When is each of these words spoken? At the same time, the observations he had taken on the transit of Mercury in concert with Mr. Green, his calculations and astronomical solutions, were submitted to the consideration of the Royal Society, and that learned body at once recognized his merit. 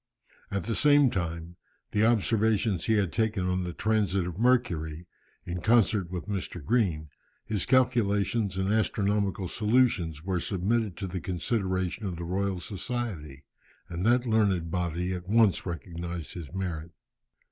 At 0.49 0.63
the 0.63 0.73
same 0.73 1.11
time, 1.11 1.57
the 1.91 2.03
observations 2.05 2.85
he 2.85 2.93
had 2.95 3.13
taken 3.13 3.45
on 3.47 3.63
the 3.63 3.71
transit 3.71 4.25
of 4.25 4.39
Mercury 4.39 5.05
in 5.45 5.61
concert 5.61 6.09
with 6.09 6.25
Mr. 6.27 6.65
Green, 6.65 7.09
his 7.45 7.67
calculations 7.67 8.57
and 8.57 8.73
astronomical 8.73 9.47
solutions, 9.47 10.23
were 10.23 10.39
submitted 10.39 10.97
to 10.97 11.05
the 11.05 11.21
consideration 11.21 12.07
of 12.07 12.15
the 12.15 12.23
Royal 12.23 12.59
Society, 12.59 13.45
and 13.89 14.03
that 14.03 14.25
learned 14.25 14.71
body 14.71 15.13
at 15.13 15.29
once 15.29 15.67
recognized 15.67 16.33
his 16.33 16.51
merit. 16.51 16.89